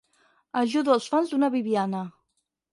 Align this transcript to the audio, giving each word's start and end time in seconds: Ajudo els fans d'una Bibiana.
Ajudo 0.61 0.95
els 0.95 1.11
fans 1.13 1.35
d'una 1.35 1.53
Bibiana. 1.59 2.05